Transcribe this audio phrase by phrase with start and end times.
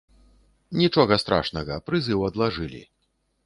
[0.81, 2.87] Нічога страшнага, прызыў адлажылі.